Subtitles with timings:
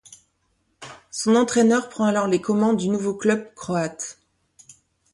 [1.11, 4.17] Son entraîneur prend alors les commandes du nouveau club croate.